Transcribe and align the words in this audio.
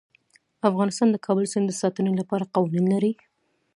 افغانستان 0.69 1.07
د 1.11 1.17
کابل 1.25 1.45
سیند 1.51 1.65
د 1.69 1.73
ساتنې 1.81 2.11
لپاره 2.19 2.51
قوانین 2.55 2.85
لري. 2.93 3.13